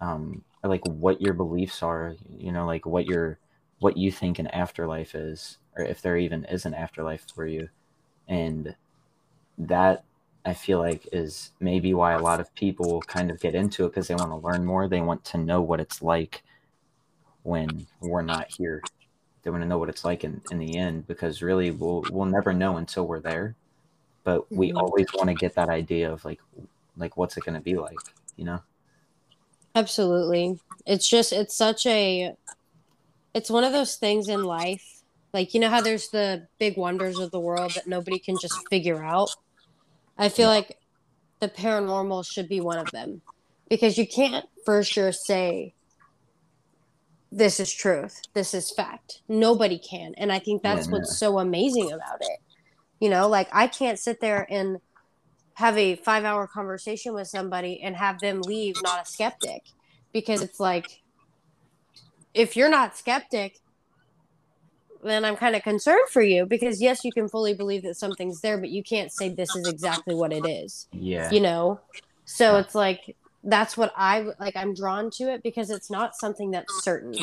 um 0.01 0.43
like 0.65 0.85
what 0.85 1.21
your 1.21 1.33
beliefs 1.33 1.81
are 1.81 2.15
you 2.37 2.51
know 2.51 2.65
like 2.65 2.85
what 2.85 3.05
your 3.05 3.39
what 3.79 3.95
you 3.95 4.11
think 4.11 4.37
an 4.37 4.47
afterlife 4.47 5.15
is 5.15 5.57
or 5.75 5.83
if 5.83 6.01
there 6.01 6.17
even 6.17 6.45
is 6.45 6.65
an 6.65 6.73
afterlife 6.73 7.25
for 7.33 7.45
you 7.45 7.69
and 8.27 8.75
that 9.57 10.03
i 10.45 10.53
feel 10.53 10.79
like 10.79 11.07
is 11.11 11.51
maybe 11.59 11.93
why 11.93 12.13
a 12.13 12.21
lot 12.21 12.39
of 12.39 12.53
people 12.55 13.03
kind 13.03 13.31
of 13.31 13.39
get 13.39 13.55
into 13.55 13.85
it 13.85 13.89
because 13.89 14.07
they 14.07 14.15
want 14.15 14.31
to 14.31 14.35
learn 14.37 14.65
more 14.65 14.87
they 14.87 15.01
want 15.01 15.23
to 15.25 15.37
know 15.37 15.61
what 15.61 15.79
it's 15.79 16.01
like 16.01 16.43
when 17.43 17.87
we're 18.01 18.21
not 18.21 18.47
here 18.49 18.85
they 19.43 19.51
want 19.51 19.63
to 19.63 19.67
know 19.67 19.77
what 19.77 19.89
it's 19.89 20.05
like 20.05 20.23
in, 20.23 20.41
in 20.49 20.59
the 20.59 20.77
end 20.77 21.07
because 21.07 21.41
really 21.41 21.71
we'll 21.71 22.05
we'll 22.09 22.25
never 22.25 22.53
know 22.53 22.77
until 22.77 23.07
we're 23.07 23.19
there 23.19 23.55
but 24.23 24.47
we 24.55 24.71
Mhm. 24.71 24.73
always 24.73 25.07
want 25.13 25.29
to 25.29 25.35
get 25.35 25.55
that 25.55 25.69
idea 25.69 26.11
of 26.11 26.25
like 26.25 26.41
like 26.97 27.17
what's 27.17 27.37
it 27.37 27.45
going 27.45 27.55
to 27.55 27.61
be 27.61 27.77
like 27.77 28.15
you 28.37 28.45
know 28.45 28.61
Absolutely. 29.75 30.59
It's 30.85 31.07
just 31.07 31.33
it's 31.33 31.55
such 31.55 31.85
a 31.85 32.33
it's 33.33 33.49
one 33.49 33.63
of 33.63 33.73
those 33.73 33.95
things 33.97 34.29
in 34.29 34.43
life. 34.43 34.94
Like 35.35 35.53
you 35.53 35.59
know 35.59 35.69
how 35.69 35.81
there's 35.81 36.07
the 36.11 36.47
big 36.59 36.77
wonders 36.77 37.19
of 37.19 37.29
the 37.29 37.41
world 37.41 37.73
that 37.75 37.87
nobody 37.87 38.19
can 38.19 38.39
just 38.39 38.55
figure 38.69 39.03
out. 39.03 39.27
I 40.17 40.29
feel 40.29 40.47
like 40.47 40.77
the 41.41 41.49
paranormal 41.49 42.25
should 42.25 42.47
be 42.47 42.61
one 42.61 42.77
of 42.77 42.89
them 42.91 43.21
because 43.69 43.97
you 43.97 44.07
can't 44.07 44.45
for 44.63 44.81
sure 44.81 45.11
say 45.11 45.73
this 47.33 47.59
is 47.59 47.73
truth, 47.73 48.21
this 48.33 48.53
is 48.53 48.71
fact. 48.71 49.23
Nobody 49.27 49.77
can. 49.77 50.13
And 50.15 50.31
I 50.31 50.39
think 50.39 50.63
that's 50.63 50.87
Yeah, 50.87 50.93
what's 50.93 51.19
so 51.19 51.37
amazing 51.37 51.91
about 51.91 52.21
it. 52.21 52.39
You 53.01 53.09
know, 53.09 53.27
like 53.27 53.49
I 53.51 53.67
can't 53.67 53.99
sit 53.99 54.21
there 54.21 54.47
and 54.49 54.77
have 55.55 55.77
a 55.77 55.97
five 55.97 56.23
hour 56.23 56.47
conversation 56.47 57.13
with 57.13 57.27
somebody 57.27 57.81
and 57.83 57.97
have 57.97 58.21
them 58.21 58.41
leave 58.41 58.81
not 58.81 59.01
a 59.01 59.05
skeptic 59.05 59.63
because 60.13 60.41
it's 60.41 60.61
like 60.61 61.01
if 62.33 62.55
you're 62.55 62.69
not 62.69 62.95
skeptic 62.95 63.57
then 65.05 65.25
i'm 65.25 65.35
kind 65.35 65.55
of 65.55 65.63
concerned 65.63 66.07
for 66.11 66.21
you 66.21 66.45
because 66.45 66.81
yes 66.81 67.03
you 67.03 67.11
can 67.11 67.27
fully 67.27 67.53
believe 67.53 67.83
that 67.83 67.95
something's 67.95 68.41
there 68.41 68.57
but 68.57 68.69
you 68.69 68.83
can't 68.83 69.11
say 69.11 69.29
this 69.29 69.55
is 69.55 69.67
exactly 69.67 70.15
what 70.15 70.33
it 70.33 70.45
is 70.45 70.87
yeah. 70.91 71.29
you 71.31 71.39
know? 71.39 71.79
So 72.25 72.57
it's 72.57 72.73
like 72.73 73.15
that's 73.43 73.77
what 73.77 73.93
i 73.95 74.27
like 74.39 74.55
i'm 74.55 74.73
drawn 74.73 75.11
to 75.11 75.31
it 75.31 75.43
because 75.43 75.69
it's 75.69 75.91
not 75.91 76.15
something 76.15 76.51
that's 76.51 76.83
certain 76.83 77.15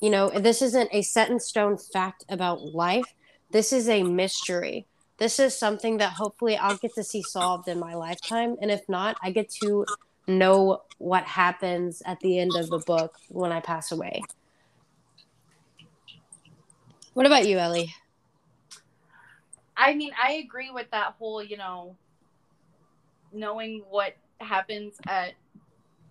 you 0.00 0.10
know? 0.10 0.28
This 0.28 0.62
isn't 0.62 0.90
a 0.92 1.02
set 1.02 1.30
in 1.30 1.40
stone 1.40 1.78
fact 1.78 2.24
about 2.28 2.74
life. 2.74 3.14
This 3.50 3.72
is 3.72 3.88
a 3.88 4.02
mystery. 4.02 4.86
This 5.18 5.38
is 5.38 5.56
something 5.56 5.96
that 5.96 6.12
hopefully 6.12 6.58
i'll 6.58 6.76
get 6.76 6.94
to 6.94 7.02
see 7.02 7.22
solved 7.22 7.68
in 7.68 7.78
my 7.78 7.94
lifetime 7.94 8.56
and 8.60 8.70
if 8.70 8.86
not 8.86 9.16
i 9.22 9.30
get 9.30 9.48
to 9.62 9.86
know 10.26 10.82
what 10.98 11.24
happens 11.24 12.02
at 12.04 12.20
the 12.20 12.38
end 12.38 12.54
of 12.54 12.68
the 12.68 12.80
book 12.80 13.14
when 13.28 13.50
i 13.50 13.58
pass 13.58 13.92
away 13.92 14.22
what 17.16 17.24
about 17.24 17.48
you 17.48 17.58
ellie 17.58 17.94
I 19.76 19.94
mean, 19.94 20.12
I 20.22 20.32
agree 20.34 20.70
with 20.70 20.90
that 20.92 21.14
whole, 21.18 21.42
you 21.42 21.56
know, 21.56 21.96
knowing 23.32 23.82
what 23.90 24.16
happens 24.38 24.94
at 25.06 25.34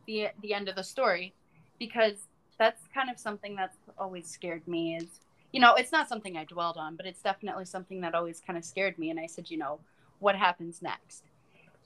the 0.05 0.27
the 0.41 0.53
end 0.53 0.69
of 0.69 0.75
the 0.75 0.83
story, 0.83 1.33
because 1.79 2.27
that's 2.59 2.81
kind 2.93 3.09
of 3.09 3.19
something 3.19 3.55
that's 3.55 3.77
always 3.97 4.29
scared 4.29 4.67
me. 4.67 4.97
Is 4.97 5.19
you 5.51 5.59
know, 5.59 5.73
it's 5.73 5.91
not 5.91 6.07
something 6.07 6.37
I 6.37 6.43
dwelled 6.43 6.77
on, 6.77 6.95
but 6.95 7.05
it's 7.05 7.21
definitely 7.21 7.65
something 7.65 8.01
that 8.01 8.13
always 8.13 8.41
kind 8.45 8.57
of 8.57 8.63
scared 8.63 8.99
me. 8.99 9.09
And 9.09 9.19
I 9.19 9.25
said, 9.25 9.49
you 9.49 9.57
know, 9.57 9.79
what 10.19 10.35
happens 10.35 10.81
next? 10.81 11.23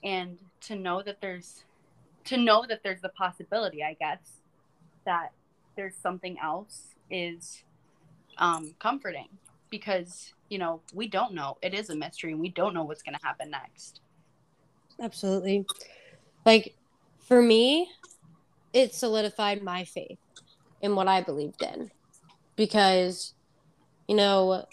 And 0.02 0.38
to 0.62 0.76
know 0.76 1.02
that 1.02 1.20
there's, 1.20 1.64
to 2.24 2.36
know 2.36 2.64
that 2.68 2.82
there's 2.82 3.00
the 3.00 3.10
possibility, 3.10 3.82
I 3.82 3.94
guess, 3.94 4.40
that 5.04 5.32
there's 5.76 5.94
something 5.94 6.36
else 6.42 6.94
is 7.10 7.62
um, 8.40 8.74
comforting 8.80 9.28
because 9.70 10.32
you 10.48 10.58
know 10.58 10.80
we 10.92 11.06
don't 11.06 11.32
know 11.32 11.56
it 11.62 11.72
is 11.74 11.90
a 11.90 11.94
mystery 11.94 12.32
and 12.32 12.40
we 12.40 12.48
don't 12.48 12.74
know 12.74 12.82
what's 12.82 13.02
going 13.02 13.16
to 13.16 13.24
happen 13.24 13.50
next 13.50 14.00
Absolutely. 15.00 15.66
Like 16.44 16.74
for 17.26 17.40
me, 17.40 17.88
it 18.72 18.94
solidified 18.94 19.62
my 19.62 19.84
faith 19.84 20.18
in 20.82 20.94
what 20.94 21.08
I 21.08 21.22
believed 21.22 21.62
in 21.62 21.90
because, 22.56 23.34
you 24.06 24.14
know, 24.14 24.66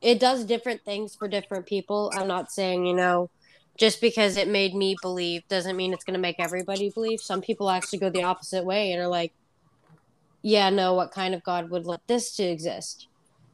it 0.00 0.18
does 0.20 0.44
different 0.44 0.82
things 0.84 1.14
for 1.14 1.28
different 1.28 1.66
people. 1.66 2.12
I'm 2.14 2.28
not 2.28 2.50
saying, 2.50 2.86
you 2.86 2.94
know, 2.94 3.30
just 3.78 4.00
because 4.00 4.36
it 4.36 4.48
made 4.48 4.74
me 4.74 4.96
believe 5.02 5.42
doesn't 5.48 5.76
mean 5.76 5.92
it's 5.92 6.04
going 6.04 6.14
to 6.14 6.20
make 6.20 6.36
everybody 6.38 6.90
believe. 6.90 7.20
Some 7.20 7.42
people 7.42 7.68
actually 7.70 7.98
go 7.98 8.10
the 8.10 8.22
opposite 8.22 8.64
way 8.64 8.92
and 8.92 9.02
are 9.02 9.08
like, 9.08 9.32
yeah, 10.46 10.70
no, 10.70 10.94
what 10.94 11.10
kind 11.10 11.34
of 11.34 11.42
God 11.42 11.70
would 11.70 11.86
let 11.86 12.06
this 12.06 12.36
to 12.36 12.44
exist? 12.44 13.08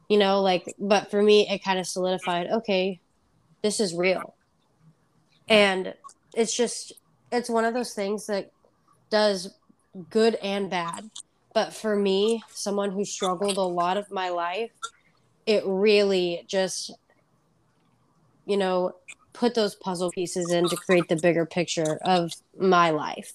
You 0.09 0.19
know, 0.19 0.41
like, 0.41 0.75
but 0.77 1.09
for 1.09 1.23
me, 1.23 1.49
it 1.49 1.63
kind 1.63 1.79
of 1.79 1.87
solidified, 1.87 2.51
okay, 2.51 2.99
this 3.63 3.79
is 3.79 3.95
real. 3.95 4.35
And 5.49 5.95
it's 6.35 6.55
just, 6.55 6.93
it's 7.31 7.49
one 7.49 7.65
of 7.65 7.73
those 7.73 7.95
things 7.95 8.27
that 8.27 8.51
does 9.09 9.55
good 10.11 10.35
and 10.35 10.69
bad. 10.69 11.09
But 11.55 11.73
for 11.73 11.95
me, 11.95 12.43
someone 12.49 12.91
who 12.91 13.05
struggled 13.05 13.57
a 13.57 13.63
lot 13.63 13.97
of 13.97 14.11
my 14.11 14.29
life, 14.29 14.69
it 15.47 15.63
really 15.65 16.45
just, 16.47 16.91
you 18.45 18.55
know, 18.55 18.93
put 19.33 19.55
those 19.55 19.73
puzzle 19.73 20.11
pieces 20.11 20.51
in 20.51 20.69
to 20.69 20.75
create 20.75 21.07
the 21.09 21.15
bigger 21.15 21.47
picture 21.47 21.97
of 22.03 22.33
my 22.55 22.91
life. 22.91 23.33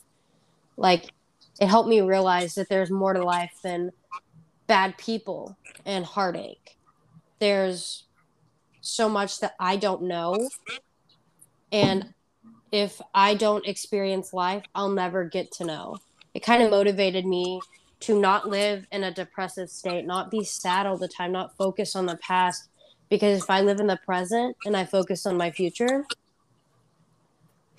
Like, 0.77 1.11
it 1.59 1.67
helped 1.67 1.89
me 1.89 2.01
realize 2.01 2.55
that 2.55 2.69
there's 2.69 2.91
more 2.91 3.13
to 3.13 3.25
life 3.25 3.53
than 3.63 3.91
bad 4.67 4.97
people 4.97 5.57
and 5.85 6.05
heartache. 6.05 6.77
There's 7.41 8.05
so 8.81 9.09
much 9.09 9.41
that 9.41 9.55
I 9.59 9.77
don't 9.77 10.03
know. 10.03 10.49
And 11.73 12.15
if 12.71 13.01
I 13.15 13.35
don't 13.35 13.67
experience 13.67 14.33
life, 14.33 14.65
I'll 14.75 14.91
never 14.91 15.25
get 15.25 15.53
to 15.53 15.65
know. 15.65 15.97
It 16.35 16.41
kind 16.41 16.63
of 16.63 16.71
motivated 16.71 17.27
me 17.27 17.61
to 18.01 18.19
not 18.19 18.49
live 18.49 18.87
in 18.93 19.03
a 19.03 19.13
depressive 19.13 19.71
state, 19.71 20.07
not 20.07 20.31
be 20.31 20.45
sad 20.45 20.87
all 20.87 20.97
the 20.97 21.09
time, 21.09 21.33
not 21.33 21.57
focus 21.57 21.97
on 21.97 22.07
the 22.07 22.17
past. 22.19 22.69
Because 23.11 23.43
if 23.43 23.51
I 23.51 23.63
live 23.63 23.81
in 23.81 23.87
the 23.87 23.99
present 24.05 24.57
and 24.65 24.77
I 24.77 24.85
focus 24.85 25.27
on 25.27 25.37
my 25.37 25.51
future, 25.51 26.05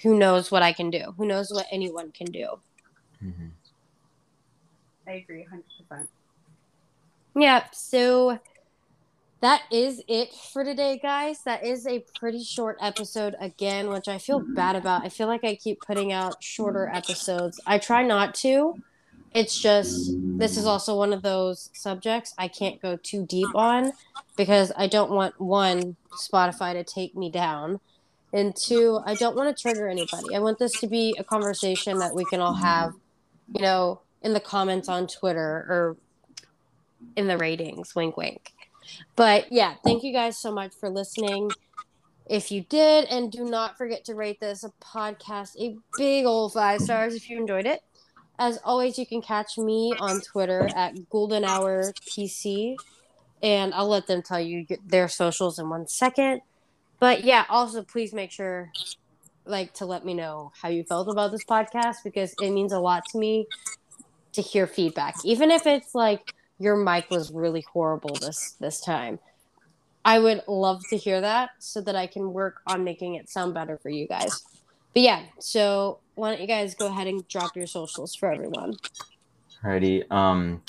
who 0.02 0.18
knows 0.18 0.52
what 0.52 0.64
I 0.64 0.74
can 0.74 0.90
do? 0.90 1.14
Who 1.18 1.26
knows 1.26 1.52
what 1.52 1.68
anyone 1.72 2.12
can 2.12 2.32
do? 2.32 2.60
Mhm. 3.24 3.52
I 5.10 5.14
agree 5.14 5.46
100% 5.92 6.08
Yep. 7.36 7.76
So 7.76 8.40
that 9.42 9.64
is 9.72 10.04
it 10.08 10.34
for 10.34 10.64
today, 10.64 11.00
guys. 11.02 11.42
That 11.44 11.66
is 11.66 11.88
a 11.88 12.04
pretty 12.18 12.44
short 12.44 12.78
episode 12.82 13.36
again, 13.40 13.90
which 13.90 14.08
I 14.08 14.18
feel 14.18 14.40
bad 14.40 14.76
about. 14.76 15.06
I 15.06 15.10
feel 15.10 15.28
like 15.28 15.44
I 15.44 15.56
keep 15.56 15.80
putting 15.82 16.12
out 16.12 16.44
shorter 16.44 16.90
episodes. 16.94 17.60
I 17.66 17.78
try 17.78 18.04
not 18.04 18.36
to. 18.36 18.82
It's 19.34 19.60
just, 19.60 20.12
this 20.40 20.58
is 20.58 20.66
also 20.66 20.98
one 20.98 21.14
of 21.14 21.22
those 21.22 21.70
subjects 21.74 22.34
I 22.38 22.48
can't 22.48 22.82
go 22.82 22.98
too 22.98 23.26
deep 23.28 23.54
on 23.54 23.94
because 24.36 24.72
I 24.76 24.88
don't 24.88 25.12
want 25.12 25.40
one, 25.40 25.98
Spotify 26.12 26.74
to 26.74 26.84
take 26.84 27.16
me 27.16 27.30
down. 27.30 27.80
And 28.34 28.56
two, 28.56 29.00
I 29.06 29.14
don't 29.14 29.36
want 29.36 29.56
to 29.56 29.62
trigger 29.62 29.88
anybody. 29.88 30.36
I 30.36 30.40
want 30.40 30.58
this 30.58 30.80
to 30.82 30.88
be 30.88 31.16
a 31.18 31.24
conversation 31.24 32.00
that 32.00 32.16
we 32.16 32.26
can 32.26 32.42
all 32.42 32.56
have, 32.56 32.94
you 33.54 33.62
know, 33.62 34.02
in 34.22 34.34
the 34.34 34.40
comments 34.40 34.90
on 34.90 35.08
Twitter 35.08 35.42
or 35.42 35.98
in 37.16 37.28
the 37.28 37.38
ratings. 37.38 37.96
Wink, 37.96 38.18
wink. 38.18 38.54
But 39.16 39.52
yeah, 39.52 39.76
thank 39.84 40.04
you 40.04 40.12
guys 40.12 40.38
so 40.38 40.52
much 40.52 40.74
for 40.74 40.90
listening. 40.90 41.52
if 42.26 42.52
you 42.52 42.62
did. 42.62 43.06
And 43.06 43.32
do 43.32 43.44
not 43.44 43.78
forget 43.78 44.06
to 44.06 44.16
rate 44.16 44.40
this 44.40 44.64
a 44.64 44.72
podcast 44.82 45.60
a 45.60 45.76
big 45.98 46.26
old 46.26 46.54
five 46.54 46.82
stars 46.82 47.16
if 47.16 47.30
you 47.30 47.38
enjoyed 47.38 47.66
it. 47.66 47.82
As 48.38 48.58
always, 48.64 48.98
you 48.98 49.06
can 49.06 49.22
catch 49.22 49.58
me 49.58 49.94
on 50.00 50.22
Twitter 50.22 50.70
at 50.74 50.96
Ghoulden 51.10 51.44
Hour 51.44 51.92
PC, 52.08 52.78
and 53.44 53.74
I'll 53.74 53.90
let 53.90 54.08
them 54.08 54.22
tell 54.22 54.40
you 54.40 54.66
their 54.86 55.10
socials 55.10 55.60
in 55.60 55.70
one 55.70 55.88
second. 55.88 56.42
But 57.00 57.24
yeah, 57.26 57.46
also 57.50 57.84
please 57.84 58.14
make 58.14 58.32
sure 58.32 58.72
like 59.46 59.74
to 59.74 59.86
let 59.86 60.06
me 60.06 60.14
know 60.14 60.52
how 60.62 60.70
you 60.70 60.84
felt 60.84 61.10
about 61.10 61.32
this 61.32 61.44
podcast 61.44 61.98
because 62.04 62.34
it 62.40 62.52
means 62.52 62.72
a 62.72 62.80
lot 62.80 63.04
to 63.12 63.18
me 63.18 63.48
to 64.42 64.48
hear 64.48 64.68
feedback. 64.68 65.16
Even 65.26 65.52
if 65.52 65.68
it's 65.68 65.94
like 65.94 66.34
your 66.60 66.76
mic 66.76 67.10
was 67.10 67.32
really 67.32 67.62
horrible 67.74 68.16
this 68.16 68.56
this 68.60 68.82
time. 68.82 69.20
I 70.06 70.20
would 70.20 70.44
love 70.48 70.82
to 70.90 70.98
hear 70.98 71.20
that 71.22 71.52
so 71.60 71.82
that 71.82 71.96
I 71.96 72.08
can 72.08 72.32
work 72.32 72.62
on 72.68 72.84
making 72.84 73.16
it 73.16 73.30
sound 73.30 73.54
better 73.54 73.78
for 73.78 73.90
you 73.90 74.08
guys. 74.08 74.44
But 74.94 75.04
yeah, 75.04 75.24
so 75.40 76.00
why 76.16 76.32
don't 76.32 76.42
you 76.42 76.48
guys 76.48 76.74
go 76.74 76.88
ahead 76.88 77.08
and 77.08 77.28
drop 77.28 77.56
your 77.56 77.68
socials 77.68 78.16
for 78.16 78.32
everyone? 78.32 78.76
Alrighty. 79.64 80.10
Um 80.12 80.62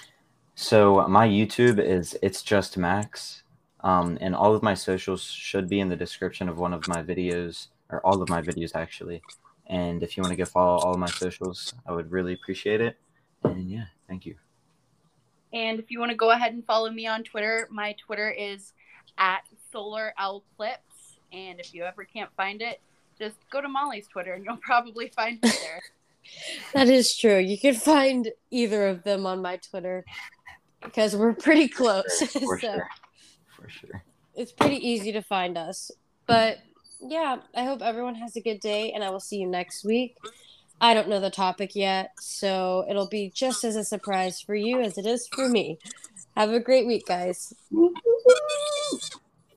so 0.54 1.06
my 1.08 1.26
YouTube 1.26 1.78
is 1.78 2.16
it's 2.22 2.42
just 2.42 2.76
Max. 2.76 3.42
Um, 3.82 4.18
and 4.20 4.34
all 4.34 4.54
of 4.54 4.62
my 4.62 4.74
socials 4.74 5.22
should 5.22 5.66
be 5.66 5.80
in 5.80 5.88
the 5.88 5.96
description 5.96 6.50
of 6.50 6.58
one 6.58 6.74
of 6.74 6.86
my 6.86 7.02
videos 7.02 7.68
or 7.88 8.04
all 8.04 8.20
of 8.20 8.28
my 8.28 8.42
videos 8.42 8.72
actually. 8.74 9.22
And 9.68 10.02
if 10.02 10.16
you 10.16 10.22
want 10.22 10.32
to 10.32 10.36
go 10.36 10.44
follow 10.44 10.80
all 10.80 10.92
of 10.92 10.98
my 10.98 11.06
socials, 11.06 11.72
I 11.86 11.92
would 11.92 12.10
really 12.10 12.34
appreciate 12.34 12.82
it. 12.82 12.98
And 13.44 13.70
yeah, 13.70 13.84
thank 14.08 14.26
you. 14.26 14.36
And 15.52 15.78
if 15.80 15.90
you 15.90 15.98
want 15.98 16.10
to 16.10 16.16
go 16.16 16.30
ahead 16.30 16.52
and 16.52 16.64
follow 16.64 16.90
me 16.90 17.06
on 17.06 17.24
Twitter, 17.24 17.68
my 17.70 17.94
Twitter 18.04 18.30
is 18.30 18.72
at 19.18 19.42
Solar 19.72 20.14
Owl 20.18 20.44
Clips. 20.56 21.18
And 21.32 21.60
if 21.60 21.74
you 21.74 21.84
ever 21.84 22.04
can't 22.04 22.30
find 22.36 22.62
it, 22.62 22.80
just 23.18 23.36
go 23.50 23.60
to 23.60 23.68
Molly's 23.68 24.06
Twitter 24.06 24.32
and 24.32 24.44
you'll 24.44 24.56
probably 24.62 25.08
find 25.08 25.38
it 25.42 25.58
there. 25.62 25.82
that 26.74 26.88
is 26.88 27.16
true. 27.16 27.38
You 27.38 27.58
can 27.58 27.74
find 27.74 28.30
either 28.50 28.88
of 28.88 29.02
them 29.04 29.26
on 29.26 29.42
my 29.42 29.56
Twitter 29.56 30.04
because 30.82 31.16
we're 31.16 31.34
pretty 31.34 31.68
close. 31.68 32.18
For 32.32 32.38
so 32.38 32.58
sure. 32.58 32.88
For 33.56 33.68
sure. 33.68 34.02
It's 34.34 34.52
pretty 34.52 34.76
easy 34.76 35.12
to 35.12 35.22
find 35.22 35.58
us. 35.58 35.90
But 36.26 36.58
yeah, 37.02 37.38
I 37.54 37.64
hope 37.64 37.82
everyone 37.82 38.14
has 38.16 38.36
a 38.36 38.40
good 38.40 38.60
day 38.60 38.92
and 38.92 39.02
I 39.02 39.10
will 39.10 39.20
see 39.20 39.38
you 39.38 39.46
next 39.46 39.84
week. 39.84 40.16
I 40.80 40.94
don't 40.94 41.08
know 41.08 41.20
the 41.20 41.30
topic 41.30 41.76
yet, 41.76 42.12
so 42.18 42.86
it'll 42.88 43.08
be 43.08 43.30
just 43.34 43.64
as 43.64 43.76
a 43.76 43.84
surprise 43.84 44.40
for 44.40 44.54
you 44.54 44.80
as 44.80 44.96
it 44.96 45.06
is 45.06 45.28
for 45.28 45.48
me. 45.48 45.78
Have 46.36 46.50
a 46.50 46.60
great 46.60 46.86
week, 46.86 47.06
guys. 47.06 47.52